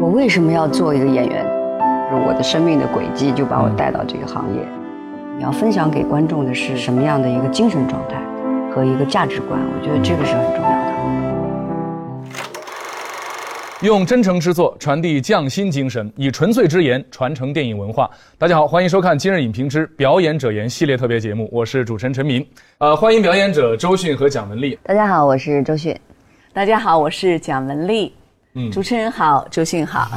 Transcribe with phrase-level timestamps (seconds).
[0.00, 1.44] 我为什么要做一个演员？
[2.10, 4.66] 就是我的生命的轨迹就把我带到这个行业。
[5.36, 8.16] 你要分享给观众的是什么样的一个精神状态
[8.74, 9.60] 和一个价值观？
[9.60, 10.90] 我觉得这个是很重要的。
[13.82, 18.10] 用真诚之作传递匠心精神，以纯粹之言传承电影文化。
[18.38, 22.42] 大家好，欢迎收看今日影评之表演者言系列特别节目，我是主持人陈明。
[22.78, 24.78] 呃，欢迎表演者周迅和蒋雯丽。
[24.82, 25.94] 大家好，我是周迅。
[26.54, 28.14] 大家好，我是蒋雯丽。
[28.54, 30.08] 嗯，主持人好，周迅好。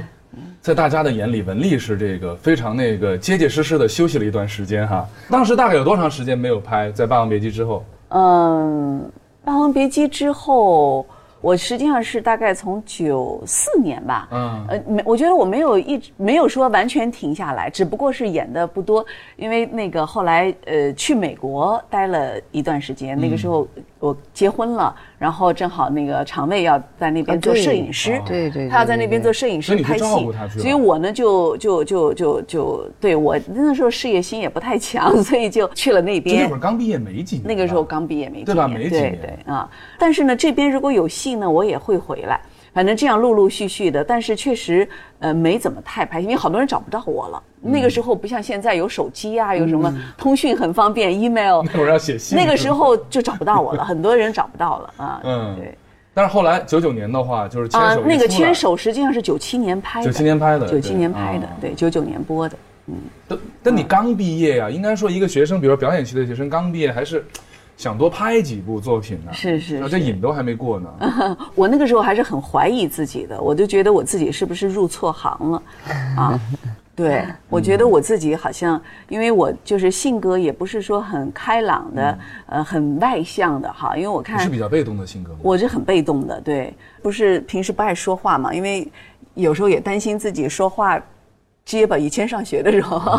[0.60, 5.06] 在大家的眼里，文丽是这个非常那个结结实实的休息了一段时间哈。
[5.30, 6.90] 当时大概有多长时间没有拍？
[6.92, 7.84] 在《霸王别姬》之后？
[8.08, 9.00] 嗯，
[9.46, 11.06] 《霸王别姬》之后。
[11.40, 19.04] 我实际上是大概从九四年吧，嗯，呃，没，我觉得我没有一直没有说完全停下来，只不过是演的不多，
[19.36, 23.68] 因为那个后来呃去美国待了一段时间，那个时候
[24.08, 30.04] 我结婚了，然后正好那个常卫要在那边做摄影师，对对，他要在那边做摄影师拍戏，
[30.58, 36.44] 所以我呢就就就就就对我那时候事业心也不太强， 所以就去了那边。
[36.44, 38.68] 那会儿刚毕业没几年，那个时候刚毕业没几年，对吧？
[38.68, 39.68] 没几年，对啊。
[39.98, 41.34] 但是呢，这边如果有戏。
[41.34, 42.40] 呢我也会回来，
[42.74, 44.86] 反正这样陆陆续续的，但是确实，
[45.20, 47.40] 呃，没怎么太拍，因为好多人找不到我了。
[47.60, 51.62] 那个时候不像现在有手机啊，有什么通讯很方便， email。
[51.62, 52.36] 那会儿要写信。
[52.36, 55.20] 那个时候就找不到我了，很多人找不到了啊。
[55.22, 55.78] 嗯，对。
[56.12, 58.02] 但是后来九九年的话，就是牵手。
[58.04, 60.06] 那个牵手实际上是九七年拍的。
[60.06, 60.68] 九七年拍的。
[60.68, 62.56] 九七年拍的，对，九九年播的。
[62.88, 62.94] 嗯。
[63.28, 67.24] 但但你刚毕业呀，应该说一个学生，比如说表演系的学生刚毕业，还是。
[67.76, 69.32] 想多拍几部作品呢？
[69.32, 71.36] 是是，这瘾都还没过呢。
[71.54, 75.62] 我那个时候还是很怀疑自己的，我就觉得我自己是不是入错行了
[76.16, 76.40] 啊？
[76.96, 83.96] 对，我觉得我自己好像，因为我就是性格也不是说很开朗的，呃，很外向的哈。
[83.96, 88.88] 因为我看是比较被动的性格，我是很被动的，对，不是平时不爱说话嘛，因为
[89.34, 91.02] 有时候也担心自己说话。
[91.64, 93.18] 结巴，以前上学的时候，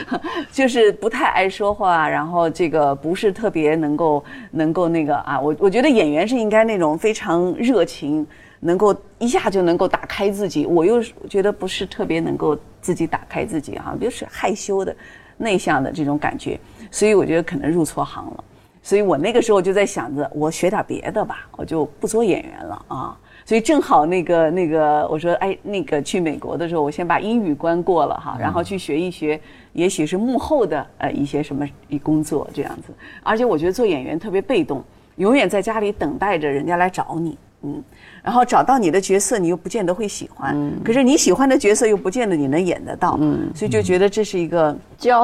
[0.50, 8.26] 就是不太爱说话，然后这个不是特别能够能够那个啊，我我觉得演员是应该那种非常热情，
[8.60, 14.96] 能够一下就能够打开自己，我又觉得不是特别能够自己打开自己哈，就是害羞的、
[15.36, 16.58] 内向的这种感觉，
[16.90, 18.44] 所以我觉得可能入错行了，
[18.82, 23.18] 所以我那个时候就在想着，我学点别的吧，我就不做演员了啊。
[23.52, 29.38] 所以正好那个那个，我说哎，那个去美国的时候，我先把英语关过了哈，然后去学一学，
[29.74, 32.94] 也许是幕后的呃一些什么一工作这样子。
[33.22, 34.82] 而且我觉得做演员特别被动，
[35.16, 37.84] 永远在家里等待着人家来找你，嗯，
[38.22, 44.74] 然后找到你的角色，你又不见得会喜欢，可是你喜欢的角色又不见得你能演得到，嗯，所以就觉得这是一个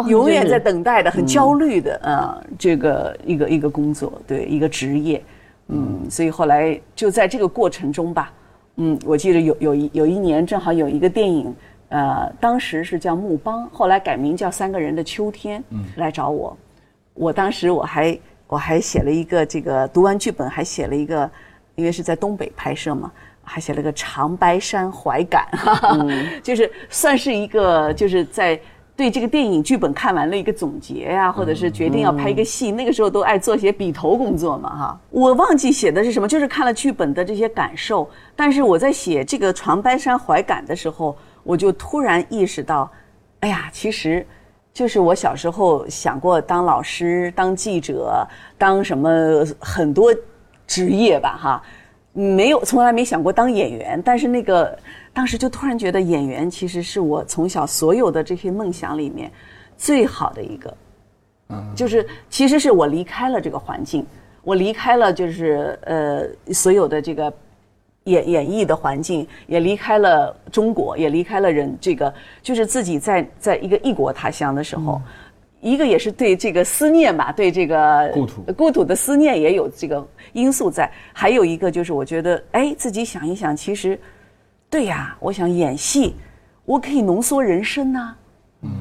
[0.07, 5.23] 永远在等待的、很焦虑的啊，这个一个一个工作，对，一个职业。
[5.69, 8.33] 嗯，所以后来就在这个过程中吧，
[8.77, 11.55] 嗯，我记得有有一有一年正好有一个电影，
[11.91, 16.57] 呃，当时是叫《木邦》，后来改名叫《三个人的秋天》，嗯，来找我，
[17.15, 21.31] 我当时我还我还写了一个这个读完剧本还写了一个，
[21.75, 23.13] 因为是在东北拍摄嘛，
[23.43, 25.47] 还写了个长白山怀感，
[26.43, 28.59] 就是算是一个就是在。
[28.99, 35.01] 对这个电影剧本看完了一个总结呀，或者是决定要拍一个戏，那个时候都爱做些笔头工作嘛，哈。
[35.11, 38.11] 我忘记写的是什么，就是看了剧本的这些感受。
[38.35, 42.91] 但是我在写这个《长白山怀感》的时候，我就突然意识到，
[43.39, 44.27] 哎呀，其实，
[44.75, 48.27] 就是我小时候想过当老师、当记者、
[48.59, 50.13] 当什么很多
[50.67, 51.63] 职业吧，哈，
[52.19, 54.03] 没有从来没想过当演员。
[54.05, 54.79] 但是那个。
[55.11, 59.29] 当时就突然觉得演员其实是我从小所有的这些梦想里面
[59.77, 60.77] 最好的一个，
[61.49, 64.07] 嗯，就是其实是我离开了这个环境，
[64.45, 67.33] 我离开了就是呃所有的这个
[68.05, 75.01] 演演艺的环境，也离开了中国，也离开了人这个，就是自己在在一个异国他乡的时候，
[75.61, 83.99] 一个也是对这个思念吧，对这个故土故土的思念也有这个因素在，还有一个就是我觉得哎自己想一想，其实。
[84.71, 86.15] 对呀，我想演戏，
[86.67, 88.15] 我可以浓缩人生呐，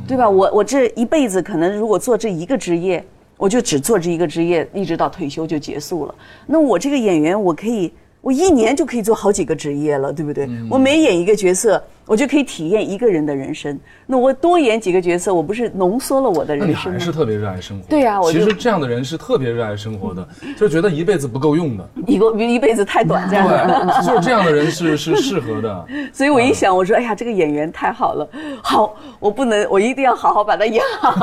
[0.06, 0.30] 对吧？
[0.30, 3.01] 我我这一辈子可能如果做这一个职业，
[3.38, 6.13] 我就只做这一个职业，一直到退休就结束了。
[6.46, 10.46] 那我这个演员，我可以，我一年就可以做好几个职业了，对不对？
[10.69, 11.81] 我每演一个角色。
[12.07, 13.80] 我就可以体验一个人的人生。
[14.06, 16.81] 那我多演几个角色，我不是浓缩了我的人生吗？
[16.86, 17.86] 你还是特别热爱生活。
[17.88, 20.27] 对呀，其实这样的人是特别热爱生活的，
[20.57, 24.01] 就觉得一辈子不够用的， 一个一辈子太短暂了。
[24.06, 25.86] 就是这样的人是是适合的。
[26.12, 28.27] 所以我一想，我说，哎呀，这个演员太好了，
[28.62, 31.15] 好，我不能，我一定要好好把他演好。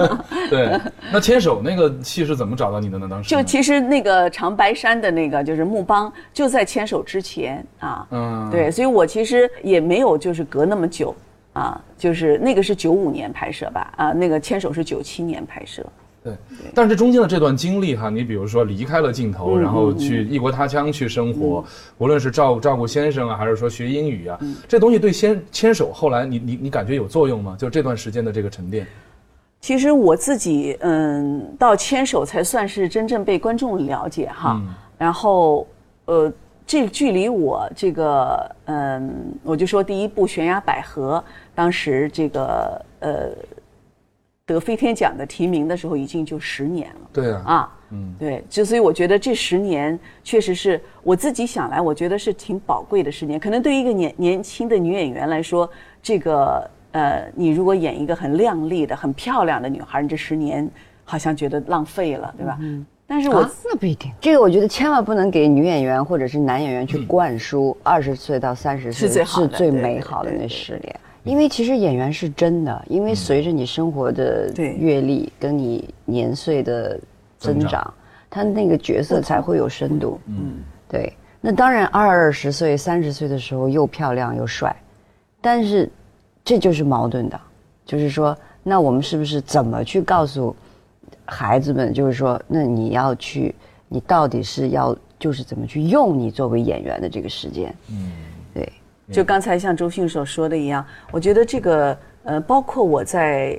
[0.48, 0.78] 对，
[1.12, 3.06] 那牵手那个戏是怎么找到你的呢？
[3.10, 11.14] 当时就其实那个长白山的那个就是木帮，就就在牵手之前啊，嗯，对，所以我其实也没有就是隔那么久
[11.52, 15.86] 啊，就是那个是九五年拍摄吧，啊，那个牵手是九七年拍摄。
[16.24, 16.34] 对，
[16.74, 21.64] 但是这中间的这段经历哈，你比如说离开了镜头，然后去异国他乡去生活，
[21.98, 24.36] 无论是照照顾先生啊，还是说学英语啊，
[24.66, 27.54] 这东西对先牵手后来你你你感觉有作用吗？
[27.56, 28.84] 就这段时间的这个沉淀。
[29.60, 34.60] 其实我自己嗯，到牵手才算是真正被观众了解哈，
[34.98, 35.64] 然后
[36.06, 36.32] 呃，
[36.66, 41.22] 这距离我这个嗯，我就说第一部《悬崖百合》，
[41.54, 43.30] 当时这个呃。
[44.48, 47.10] 得飞天奖的提名的时候，已经就十年了。
[47.12, 53.40] 对啊，啊，嗯，对，就所以我觉得这十年确实是我自己想来，我觉得是挺宝贵的十年。
[53.40, 55.68] 可能对于一个年年轻的女演员来说，
[56.00, 60.70] 这个呃，你如果演一个很靓丽的、很漂亮的女孩，你这十年
[61.04, 62.56] 好像觉得浪费了，对吧？
[62.60, 62.86] 嗯。
[63.06, 71.00] 但是我那不一定，这个我觉得千万不能给女演员或者是男演员去灌输二十岁到三十岁是最美好的那十年。
[71.22, 76.98] 因为其实演员是真的，因为随着你生活的阅历跟你年岁的
[77.38, 77.92] 增长，
[78.30, 80.20] 他那个角色才会有深度。
[80.26, 80.58] 嗯，
[80.88, 81.12] 对。
[81.40, 84.74] 那当然，二十岁、三十岁的时候又漂亮又帅，
[85.40, 85.88] 但是
[86.44, 87.40] 这就是矛盾的，
[87.84, 90.54] 就是说，那我们是不是怎么去告诉
[91.26, 91.92] 孩子们？
[91.92, 93.54] 就是说，那你要去，
[93.88, 97.74] 你到底是要就是怎么去用你作为演员的这个时间？
[97.90, 98.12] 嗯，
[98.54, 98.72] 对。
[99.12, 103.56] 就刚才像周迅所说的一样，我觉得这个呃，包括我在，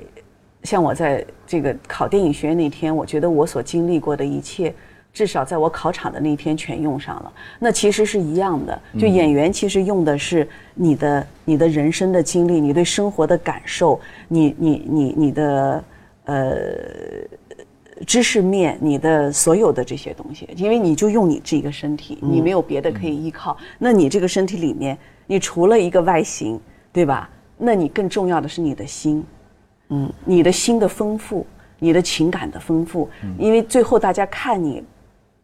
[0.62, 4.74] 像我在这个考电影学院那天，我觉得我所经历过的一切，
[5.10, 7.32] 至少在我考场的那天全用上了。
[7.58, 13.98] 那其实是一样的，就演员其实用的是你的你的人生的经历，你对生活的感受，
[14.28, 15.84] 你你你你的
[16.26, 16.56] 呃
[18.06, 24.96] 知识面，你的所有的这些东西，因为你就用你这一个身体，你没有别的可以依靠，那你这个身体里面。
[25.30, 26.58] 你除了一个外形，
[26.90, 27.28] 对吧？
[27.58, 29.22] 那你更重要的是你的心，
[29.90, 31.46] 嗯，你的心的丰富，
[31.78, 33.10] 你的情感的丰富。
[33.38, 34.82] 因为最后大家看你，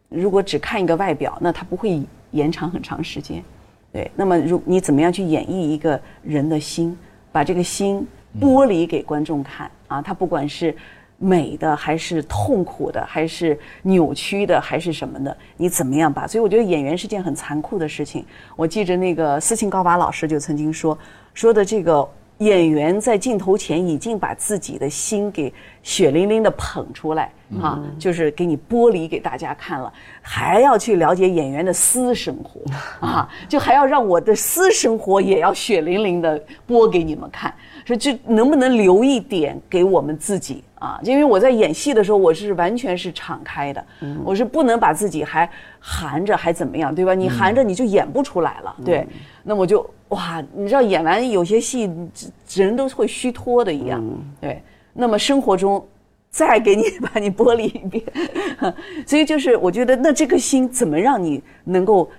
[0.09, 3.43] 如果只看一个外表，那他不会延长很长时间。
[3.91, 6.97] 对，那么如你怎么样去演绎一个人的心，
[7.31, 8.07] 把这个心
[8.41, 10.01] 剥离给观众看啊？
[10.01, 10.75] 他不管是。
[11.17, 15.35] 美的还是痛苦的，还是扭曲的，还是什么的？
[15.57, 16.27] 你怎么样吧？
[16.27, 18.25] 所以我觉得演员是件很残酷的事情。
[18.55, 20.97] 我记着那个斯琴高娃老师就曾经说，
[21.33, 22.07] 说的这个
[22.39, 27.31] 演员在镜头前已经把自己的心给血淋淋的捧出来
[27.61, 29.91] 啊，就是给你剥离给大家看了，
[30.21, 32.59] 还要去了解演员的私生活
[32.99, 37.53] 啊，就还要让我的私生活也要血淋淋的播给你们看。
[37.85, 40.99] 说这能不能留一点给我们自己啊？
[41.03, 43.85] 因为我在演戏的时候，我是完全是敞开的，
[44.23, 45.49] 我是不能把自己还
[45.79, 47.13] 含着，还怎么样，对吧？
[47.13, 49.07] 你含着你就演不出来了，对。
[49.43, 51.89] 那我就哇，你知道演完有些戏，
[52.53, 54.03] 人都会虚脱的一样，
[54.39, 54.61] 对。
[54.93, 55.85] 那么生活中
[56.29, 58.03] 再给你 把你剥离一遍，
[59.05, 62.09] 所以就是我觉得那这个心怎么让你能够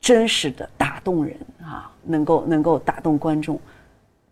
[0.00, 1.90] 真实的打动人啊？
[2.04, 3.58] 能够能够打动观众。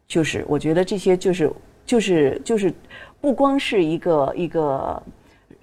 [0.06, 1.52] 就是我觉得这些就是
[1.86, 2.72] 就是就是，
[3.20, 5.02] 不光是一个一个，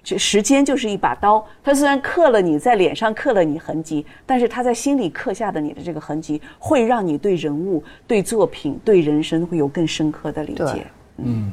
[0.02, 10.86] 就时间就是一把刀，它虽然刻了你在脸上刻了你痕迹，但是它在心里刻下的你的这个痕迹，会让你对人物、对作品、对人生会有更深刻的理解。
[11.16, 11.52] 嗯，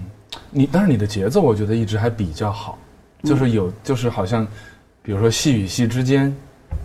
[0.52, 2.78] 你但是你的节奏，我觉得一直还比较好，
[3.24, 4.48] 就是有就是好像，
[5.02, 6.36] 比如说戏与戏之间。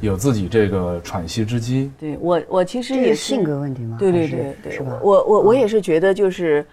[0.01, 1.91] 有自己这个喘息之机。
[1.99, 3.97] 对我，我其实也是性格问题吗？
[3.99, 4.99] 对对对对，是吧？
[5.03, 6.65] 我我我也是觉得，就是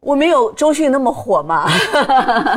[0.00, 1.68] 我没有周迅那么火嘛。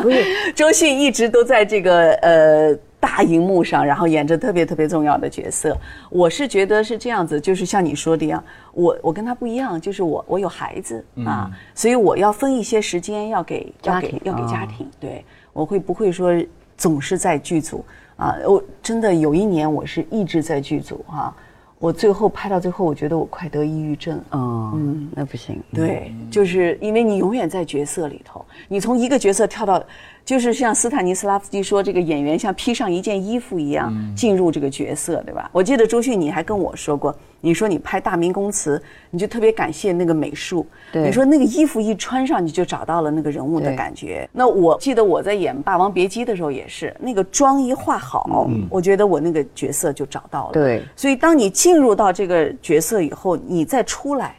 [0.02, 5.76] 不是，周迅一直都在这个呃大荧幕上，然后演着特别特别重要的角色。
[6.10, 8.44] 我是觉得是这样子，就是像你说的一样，
[8.74, 14.88] 我我跟他不一样，就是我我有孩子啊，所以我要分一些时间要给要给，要给家庭。
[15.00, 16.32] 对，我会不会说
[16.78, 17.84] 总是在剧组？
[18.18, 21.36] 啊，我真的有一年，我是一直在剧组哈，
[21.82, 24.22] 我最后拍到最后，我觉得我快得抑郁症。
[24.32, 25.60] 嗯，那不行。
[25.74, 29.84] 对，就是因为你永远在角色里头，你从一个角色跳到。
[30.24, 35.50] 就是像斯坦尼斯拉夫斯基说，这个演员像披上一件衣服一样进入这个角色，对吧？
[35.51, 38.78] 我记得周迅，你还跟我说过，你说你拍《大明宫词》，
[39.10, 40.66] 你就特别感谢那个美术。
[40.94, 44.30] 你说那个衣服一穿上，你就找到了那个人物的感觉。
[44.32, 50.54] 那我记得我在演《霸王别姬》的时候也是，那个妆一化好，我觉得我那个角色就找到了。
[50.54, 54.36] 对，所以当你进入到这个角色以后，你再出来。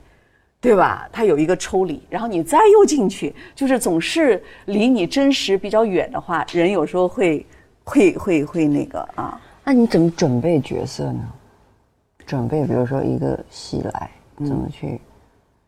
[0.63, 1.09] 对吧？
[1.11, 7.45] 它有一个抽离，然后你再又进去，就是总是离你真实比较远的话，人有时候会，
[7.83, 9.41] 会会会那个啊。
[9.65, 11.29] 那你怎么准备角色呢？
[12.25, 15.01] 准备，比如说一个戏来，怎么去？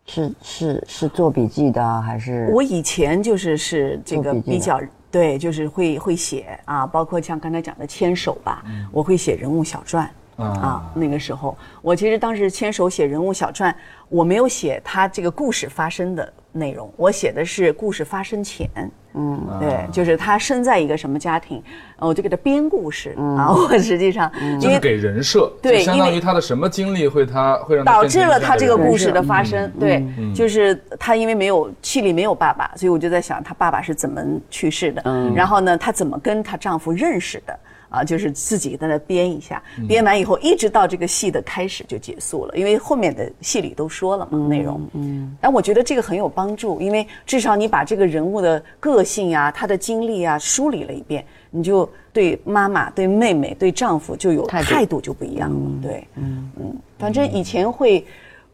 [0.06, 10.08] 是是是做笔记的啊，还是我以前就是是这个比较对，就是会会写啊，包括像刚才讲的牵手吧，我会写人物小传。
[10.36, 13.74] 啊，那个时候我其实当时牵手写人物小传，
[14.08, 18.68] 我没有写他这个故事发生的内容，我写的是故事发生前。
[19.16, 21.62] 嗯，对，就是他生在一个什么家庭，
[22.00, 23.46] 呃我就给他编故事啊。
[23.54, 29.70] 我实际上因为就是给人设，对相当因为于他的什么经历会他会让他导致了他这个故事的发生。
[29.78, 37.56] 对，就是他因为没有戏里没有爸爸，所以我就在想他爸爸是怎么去世的，然后呢，他怎么跟她丈夫认识的。
[37.94, 44.80] 啊，就是自己在那编一下，编完以后，一直到这个戏的开始就结束了，因为后面的戏里都说了嘛内容。
[44.94, 55.70] 嗯，但我觉得这个很有帮助，因为至少你把这个人物的个性啊、他的经历啊梳理了一遍，你就对妈妈、对妹妹、对丈夫就有态度态度就不一样了。
[55.82, 58.04] 对，嗯嗯，反正以前会。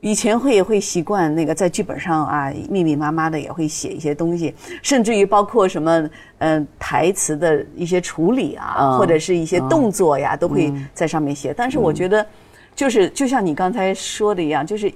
[0.00, 6.00] 以前会也会习惯那个在剧本上啊，密密麻麻的也会写一些东西，甚至于包括什么
[6.38, 11.52] 嗯、呃台词的一些处理啊，嗯或者是一些动作呀，都会在上面写。
[11.54, 12.26] 但是我觉得，
[12.74, 14.90] 就是就像你刚才说的一样，就是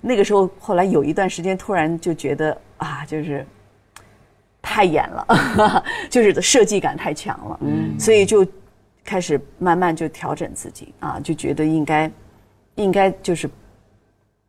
[0.00, 3.46] 那个时候后来有一段时间，突然就觉得啊，就是
[4.60, 8.46] 太演了， 就是设计感太强了，嗯，所以就
[9.02, 12.10] 开始慢慢就调整自己啊，就觉得应该
[12.74, 13.48] 应该就是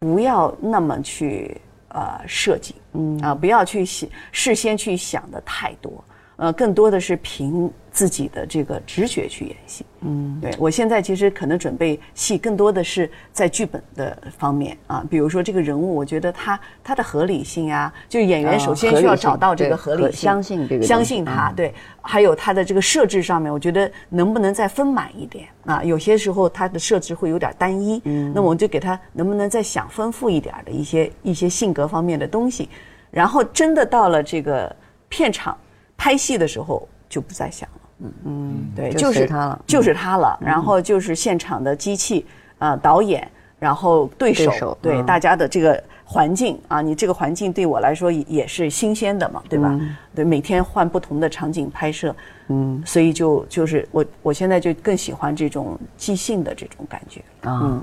[0.03, 1.55] 不要那么去
[1.87, 6.03] 呃设计，嗯啊，不要去想事先去想的太多，
[6.35, 9.85] 呃，更多的是凭自己的这个直觉去演戏。
[10.01, 25.83] 嗯，对我现在其实可能准备戏更多的是在剧本的方面啊，比如说这个人物，我觉得他他的合理性啊，就是演员啊首先需要找到这个对合合理性，相信这个相信他，对，还有他的这个设置上面，我觉得能不能再丰满一点啊？
[25.83, 32.67] 有些时候他的设置会有点单一，嗯，那么我就给他能不能再想丰富一点的一些一些性格方面的东西，
[33.11, 34.75] 然后真的到了这个
[35.07, 35.55] 片场
[36.03, 37.79] 拍戏的时候就不再想了。
[37.99, 40.37] 嗯嗯，对，就就是他了就是他了。
[40.41, 42.25] 然后就是现场的机器，
[42.59, 43.25] 呃，导演，
[43.57, 49.79] 然后对手，对手对嗯大家的这个环境啊，你这个环境对我来说也也是新鲜的嘛，对吧？
[50.13, 52.13] 对，每天换不同的场景拍摄，
[52.49, 57.81] 嗯，所以就就是我我现在就更喜欢这种即兴的这种感觉，啊？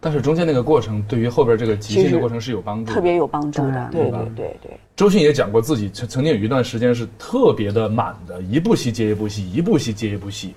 [0.00, 3.62] 但是中间那个过程对于后边这个即兴的过程是有帮助的，特别有帮助。
[3.62, 4.80] 的对吧对对对。
[4.94, 10.54] 周迅也讲过自己曾曾经有一段时间是特别的满的，一部戏接一部戏，一部戏接一部戏。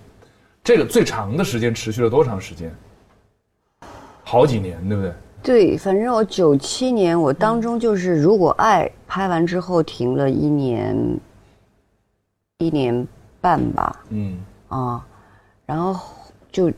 [0.64, 2.72] 这个最长的时间持续了多长时间？
[4.24, 5.14] 好几年，对不对？
[5.44, 10.96] 对，反正我九七年我当中就是《如果爱》拍完之后停了一年，
[12.60, 13.08] 一年
[13.42, 15.04] 半吧，嗯，啊，
[15.66, 16.00] 然后
[16.52, 16.72] 就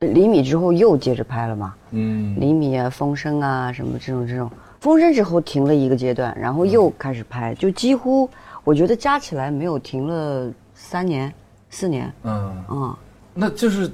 [0.00, 8.28] 厘米之后又接着拍了嘛，嗯，厘米啊、风声啊什么这种这种，风声之后停了一个阶段，然后又开始拍，就几乎
[8.62, 11.32] 我觉得加起来没有停了三年、
[11.70, 12.96] 四年，嗯，嗯、
[13.32, 13.90] 那就是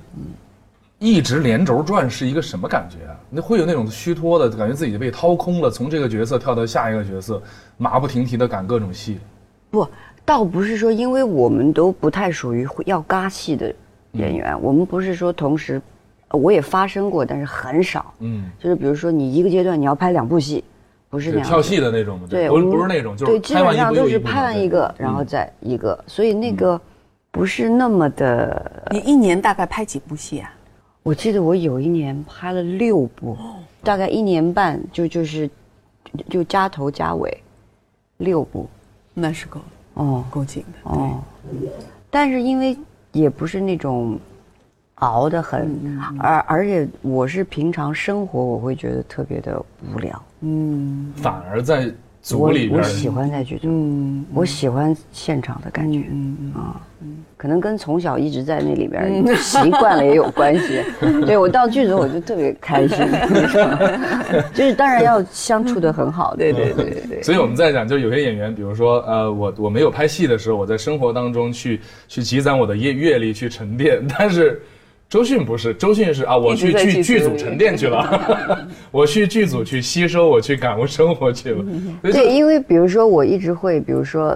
[0.99, 3.17] 一直连轴转是一个什么感觉啊？
[3.31, 7.41] 那会有那种虚脱的感觉，自己被掏空了，从这个角色跳到下一个角色，
[7.77, 9.21] 马不停蹄的赶各种戏。
[9.71, 9.87] 不，
[10.25, 13.73] 倒不是说，因为我们都不太属于要嘎戏的
[14.13, 15.81] 演员，我们不是说同时，呃
[16.33, 18.13] 我也发生过，但是很少。
[18.21, 20.65] 嗯，就是比如说你一个阶段你要拍两部戏，
[21.09, 21.47] 不是那样。
[21.47, 22.27] 跳戏的那种吗？
[22.29, 26.81] 对，不是我们不是那种，就是对，基本上都是拍完一个，然后再一个，所以那个
[27.31, 28.87] 不是那么的。
[28.91, 30.53] 你一年大概拍几部戏啊？
[31.03, 33.37] 我记得我有一年拍了六部，
[33.83, 35.51] 大概一年半就就是
[36.31, 37.43] 就加头加尾，
[38.19, 38.69] 六部
[39.13, 39.61] 那是够
[39.95, 40.91] 哦够紧的。
[40.91, 41.21] 哦，
[42.09, 42.77] 但是因为
[43.11, 44.17] 也不是那种
[45.03, 49.61] 熬得很，嗯而而且我是平常生活我会觉得特别的
[49.93, 51.13] 无聊，嗯。
[51.17, 51.93] 反而在
[52.23, 56.81] 组里边我喜欢在剧组，嗯我喜欢现场的感觉，嗯啊，
[57.37, 60.81] 可能跟从小一直在那里边习惯了也有关系。
[61.27, 62.99] 对我到剧组我就特别开心，
[64.55, 66.37] 就是当然要相处的很好。
[66.37, 67.23] 对对对对对。
[67.25, 74.01] 所以我们在讲，就有些演员，比如说，呃，我我没有拍戏的时候，我在生活当中去去积攒我的阅阅历，去沉淀。
[74.17, 74.63] 但是
[75.13, 81.63] 周迅不是，周迅是啊，我去剧剧组沉淀去了， 我去剧组去吸收，我去感悟生活去了。
[82.03, 84.35] 对，因为比如说我一直会，比如说，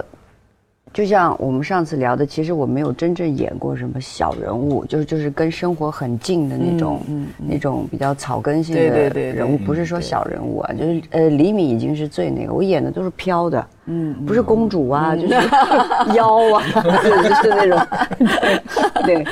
[0.93, 7.01] 就像我们上次聊的，其实我没有真正演过什么小人物，就是就是跟生活很近的那种，
[7.37, 15.33] 那种比较草根性对的对对对人物，不是说小人物啊，就是呃，李敏已经是最那个，我演的都是飘的，嗯，不是公主啊，就是
[16.15, 16.63] 妖啊，
[17.03, 17.79] 就 是就是那种，
[19.05, 19.25] 对，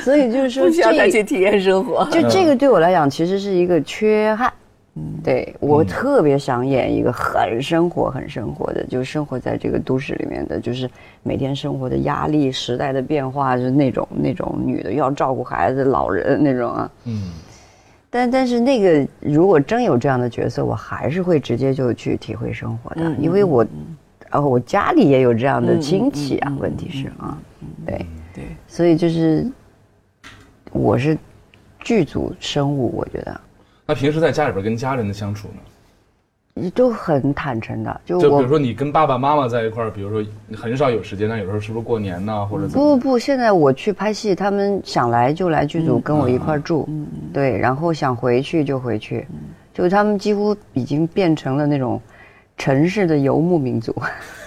[0.00, 2.04] 所以就是说不需要再这去体验生活。
[2.10, 4.52] 就这个对我来讲，其实是一个缺憾。
[5.24, 10.88] 对我特别想演一个很生活、很生活的，就是生活在这个都市里面的，就是
[11.24, 16.90] 每天生活的压力、时代的变化，就是那种那种女的要照顾孩子、老人那种啊。
[17.06, 17.32] 嗯，
[18.08, 23.66] 但但是那个如果真有这样的角色，我还是会直接就去体会生活的，嗯因为我，
[24.30, 26.56] 呃，我家里也有这样的亲戚啊。
[26.60, 27.36] 问题是啊，
[27.84, 29.44] 对，对，所以就是
[30.70, 31.18] 我是
[31.80, 33.40] 剧组生物，我觉得。
[33.86, 36.70] 那平时在家里边跟家人的相处呢？
[36.72, 42.96] 都很坦诚的，就就比如说你跟爸爸妈妈在一块儿，比如说你很少有时间，那有时候是不是过年呐，或者怎么样？
[42.96, 46.88] 不不不，现在我去拍戏，他们想来就来剧组跟我一块儿住，
[47.32, 49.26] 对，然后想回去就回去，
[49.74, 52.00] 就他们几乎已经变成了那种
[52.56, 53.94] 城市的游牧民族。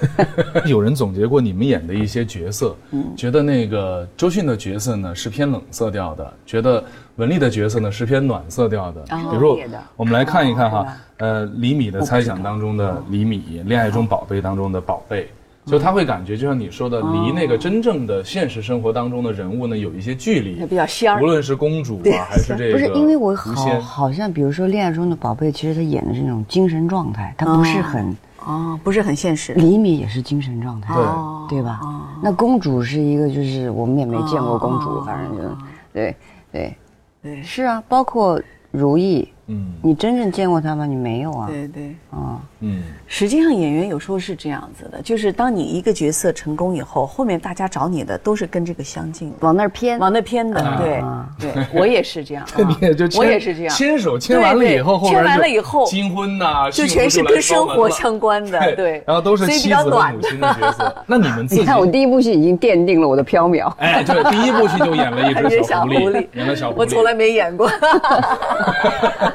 [0.66, 6.84] 有人总结过你们演的一些角色，嗯觉得那个周迅的角色呢是偏冷色调的，觉得
[7.16, 9.02] 文丽的角色呢是偏暖色调的。
[9.10, 9.60] 哦比如
[9.96, 10.88] 我们来看一看哈哦，
[11.18, 15.30] 呃，李米的猜想当中的李米，恋爱中宝贝当中的宝贝。
[15.68, 21.26] 就他会感觉，就像你说的，离那个真正的现实生活当中的人物呢有一些距离它，比较仙儿无。
[21.26, 28.16] 论是公主啊，还是这个不是因为我好，好像，比如说《恋爱中的宝贝》，其实他演的是那种精神状态，他不是很。
[28.46, 29.54] 哦，不是很现实。
[29.56, 31.82] 李米也是精神状态，对哦对吧？
[32.24, 35.44] 那公主是一个，就是我们也没见过公主，哦反正就，
[35.92, 36.16] 对
[36.50, 36.74] 对
[37.22, 40.86] 对是啊，包括如意，嗯你真正见过他吗？
[40.86, 41.48] 你没有啊。
[41.50, 50.62] 对对，啊，嗯，实际上演员有时候是这样子的，就是当你一个角色成功以后，后面大家找你的都是跟这个相近的，往那儿偏，往那偏的。
[50.62, 60.96] 啊对对，我也是这样， 你也就我也是这样，牵手牵完了以后，对对牵完了以后金婚呐，就全是跟生活相关的，对，然后都是所以妻子和比较暖母亲的角色。
[61.08, 63.72] 那你们自己你看我第一部戏已经奠定了我的飘渺。
[63.78, 66.80] 哎，对，第一部戏就演了一只 演小狐狸，演了小狐狸。
[66.80, 67.70] 我从来没演过，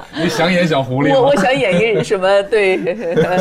[0.22, 1.20] 你想演小狐狸吗？
[1.20, 2.76] 我 我想演一什么对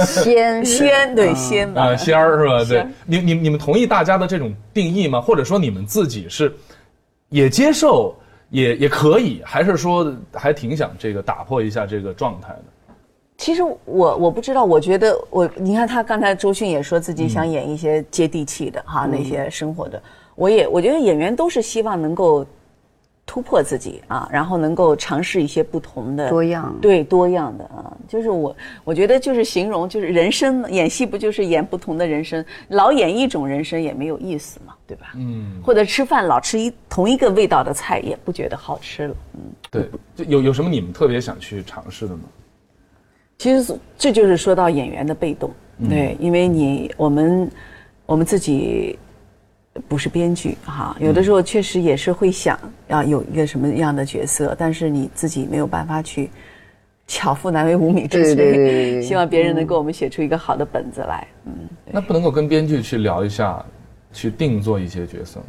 [0.06, 2.64] 仙 仙对仙吧啊，，仙儿是吧？
[2.64, 5.20] 对，你你你们同意大家的这种定义吗？
[5.22, 6.54] 或者说你们自己是
[7.30, 8.16] 也接受，
[8.50, 12.64] 也也可以，还是说还挺想这个打破一下这个状态的？
[13.38, 13.78] 其实我
[14.18, 20.00] 我不知道，我觉得我你看他刚才周迅也说自己嗯想演一些接地气的哈、那些生活的，
[20.36, 22.46] 我也我觉得演员都是希望能够
[23.32, 35.14] 突破自己啊，然后能够尝试一些不同的多样对多样的啊，就是我我觉得就是形容就是人生演戏不就是演不同的人生，老演一种人生也没有意思嘛，对吧？
[35.16, 39.40] 嗯，或者吃饭老吃一同一个味道的菜也不觉得好吃了，嗯。
[39.72, 42.24] 对，就有有什么你们特别想去尝试的吗？
[43.38, 45.50] 其实这就是说到演员的被动，
[45.88, 47.50] 对，因为你我们
[48.06, 49.00] 我们自己
[49.88, 56.30] 不是编剧哈，有的时候确实也是会想要有一个什么样的角色，但是你自己没有办法去
[57.08, 61.54] 巧妇难为无米之炊，对对对对对 希望别人能给我们写出一个好的本子来，嗯，
[61.92, 63.64] 那不能够跟编剧去聊一下，
[64.12, 65.46] 去定做一些角色吗？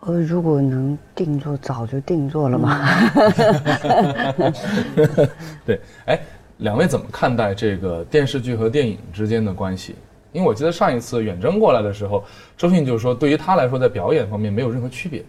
[0.00, 2.86] 呃，如果能定做，早就定做了嘛。
[5.66, 6.20] 对，哎，
[6.58, 9.96] 两位怎么看待这个电视剧和电影之间的关系？
[10.38, 12.22] 因为我记得上一次远征过来的时候，
[12.56, 15.24] 周迅就说，对于他来说，在表演方面没有任何区别。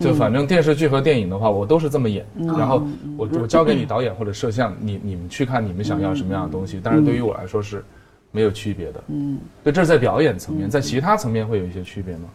[0.00, 2.24] 就反正电视剧和电影的话，我都是这么演，
[2.56, 2.86] 然后
[3.18, 6.80] 我我交给你导演或者摄像，你你们去看你们想要什么样的东西。
[6.80, 7.84] 但是对于我来说是
[8.30, 9.04] 没有区别的。
[9.08, 12.28] 嗯，对，这是在表演层面，在其他层面会有一些区别吗？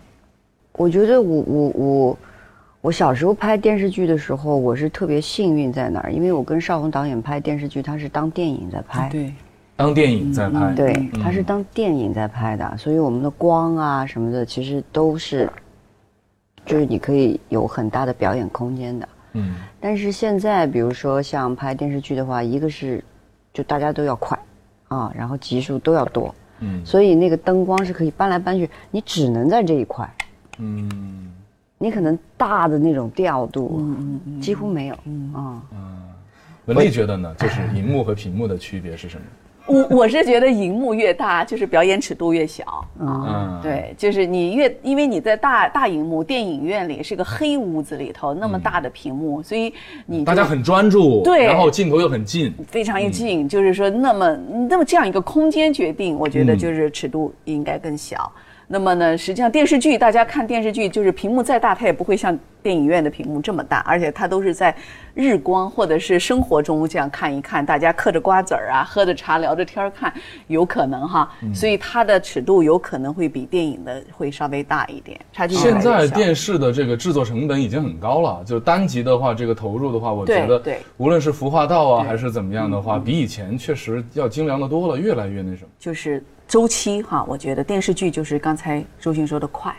[0.73, 2.17] 我觉得我我我
[2.81, 6.11] 我小时候拍电视剧的时候，我是特别幸运在哪儿？
[6.11, 9.33] 因为我跟邵红导演拍电视剧，他是当电影在拍，对，
[9.77, 15.51] 当电影在拍，对，它是当电影在拍的，所以我们的光啊什么的，其实都是，
[16.65, 19.09] 就是你可以有很大的表演空间的。
[19.33, 19.55] 嗯。
[19.81, 23.03] 但是现在，比如说像拍电视剧的话，一个是
[23.53, 24.39] 就大家都要快
[24.87, 26.85] 啊，然后集数都要多，嗯。
[26.85, 30.09] 所以那个灯光是可以搬来搬去，你只能在这一块，
[30.57, 31.33] 嗯。
[31.77, 35.33] 你可能大的那种调度嗯嗯几乎没有嗯。
[35.33, 35.61] 啊。
[36.67, 39.25] 文丽觉得呢，就是荧幕和屏幕的区别是什么？
[39.67, 42.63] 我我是觉得荧幕越大，就是表演尺度越小
[42.99, 43.59] 啊。
[43.59, 49.73] 嗯，对，就是你越因为你在大大荧幕电影院里是个黑屋子里头那么大的屏幕，所以
[50.05, 54.37] 你大家很专注，对然后镜头又很近，非常一近，就是说那么
[54.69, 58.31] 那么这样一个空间决定，我觉得嗯就是尺度应该更小。
[58.67, 64.75] 那么呢，实际上电视剧大家看电视剧，就是屏幕再大，它也不会像电影院的屏幕这么大，而且它都是在
[65.13, 70.11] 日光或者是生活中这样看一看，大家嗑着瓜子儿啊，喝着茶聊着天儿看，
[70.47, 80.73] 有可能哈，所以它的尺度有可能会比电影的会稍微大一点，差距现在电视的这个制作成本已经很高了，就单集的话，这个投入的话，我觉得对。
[80.73, 85.69] 对无论是服化道啊还是怎么样的话，比以前确实要精良的多了，越来越那什么。
[85.77, 89.71] 就是周期哈，我觉得电视剧就是刚才周迅说的快，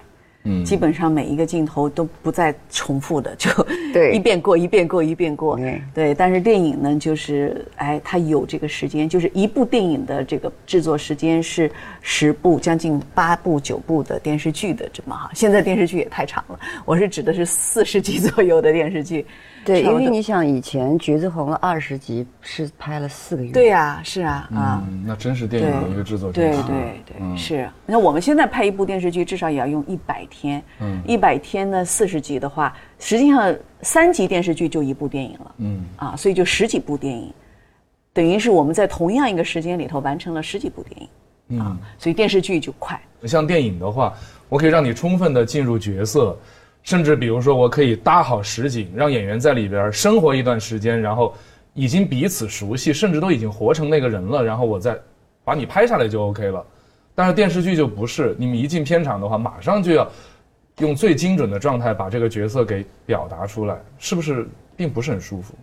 [0.46, 3.50] 嗯基本上每一个镜头都不再重复的， 就
[3.92, 6.14] 对一遍过一遍过一遍过，对对。
[6.14, 15.30] 但是电影呢，就是哎，它有这个时间，就是一部电影的这个制作时间是十部将近八部九部的电视剧的这么哈。
[15.35, 19.26] 现在电视剧也太长了，我是指的是四十集左右的电视剧，
[19.66, 24.83] 对，因为你想以前《橘子红了》二十集是拍了四个月，对呀、是啊啊。
[24.88, 27.68] 嗯，那真是电影的一个制作对周期对对，嗯是。
[27.85, 30.62] 那我们现在拍一部电视剧，至少也要用一百天。
[30.81, 35.55] 嗯一百天呢，四十集的话，实际上三集电视剧就一部电影了。
[35.59, 37.35] 嗯，啊，所以就十几部电影，
[38.12, 41.09] 等于是我们在同样一个时间里头完成了十几部电影。
[41.48, 43.00] 嗯啊，所以电视剧就快。
[43.24, 44.14] 像电影的话，
[44.48, 46.37] 我可以让你充分的进入角色，
[46.87, 51.35] 甚至比如说我可以搭好实景，让演员在里边生活一段时间，然后
[51.75, 54.96] 已经彼此熟悉，甚至都已经活成那个人了，然后我再
[55.44, 56.64] 把你拍下来就 OK 了。
[57.12, 60.09] 但是电视剧就不是，你们一进片场的话，马上就要
[60.79, 64.46] 用最精准的状态把这个角色给表达出来，是不是
[64.77, 65.55] 并不是很舒服？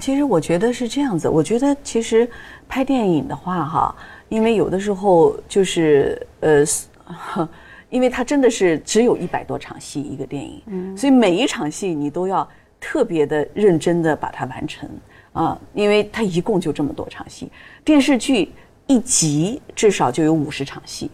[0.00, 2.28] 其实我觉得是这样子，我觉得其实
[2.68, 3.94] 拍电影的话，哈，
[4.28, 6.64] 因为有的时候就是呃，
[7.04, 7.48] 呵
[7.96, 12.46] 因为它真的是只有一百多场戏一个电影，所以每一场戏你都要
[12.78, 14.86] 特别的认真的把它完成
[15.32, 17.50] 啊，因为它一共就这么多场戏，
[17.82, 18.52] 电视剧
[18.86, 21.10] 一集至少就有五十场戏。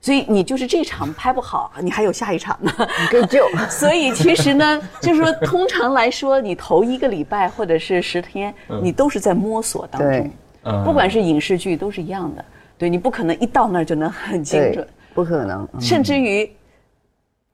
[0.00, 2.72] 所以你就是这场拍不好，你还有下一场呢。
[2.78, 3.48] 你可以救。
[3.70, 10.10] 所以其实呢，就是说，通常来说，你头一个礼拜或者是十天，你都是在摸索当中。
[10.64, 12.44] 嗯不管是影视剧都是一样的，
[12.76, 14.84] 对你不可能一到那儿就能很精准，，
[15.16, 15.66] 不可能。
[15.72, 16.48] 嗯甚至于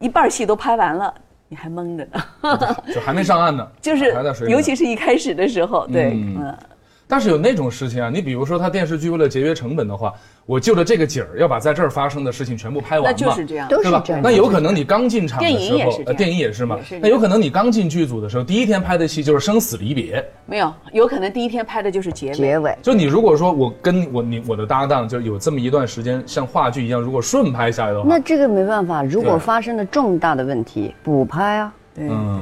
[0.00, 1.14] 一半戏都拍完了，
[1.48, 2.76] 你还蒙着呢。
[2.92, 6.58] 就还没上岸呢， 就是还在水里尤其是一开始的时候，对，嗯嗯，
[7.06, 10.12] 但是有那种事情啊，你比如说他电视剧为了节约成本的话，
[10.44, 13.68] 我就着这个景儿要把在这儿发生的事情全部拍完嘛，那就是这样。
[13.68, 14.20] 都是对吧这样？
[14.22, 20.24] 那有可能你刚进场的时候，电影也是这样呃电影也是嘛也是那有可能你刚进剧组的时候，第一天拍的戏就是生死离别。
[20.46, 22.34] 没有，有可能第一天拍的就是结尾。
[22.34, 22.76] 结尾。
[22.82, 31.74] 就你如果说我跟我你我的搭档就有这么一段时间像话剧一样，如果顺拍下来的话，那这个没办法，如果发生了重大的问题，补拍啊。
[31.94, 32.40] 对，嗯，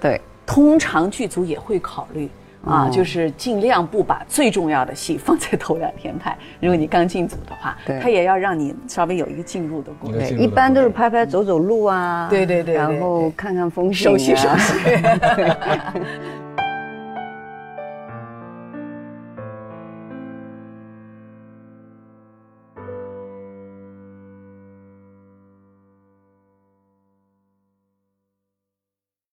[0.00, 2.28] 对，通常剧组也会考虑
[2.64, 6.36] 啊，哦就是尽量不把最重要的戏放在头两天拍。
[6.60, 10.18] 如果你刚进组的话，对他也要让你稍微有一个进入的过程。
[10.20, 14.74] 对，一般都是拍拍走走路啊，对对对对然后看看风景、啊，熟悉熟悉。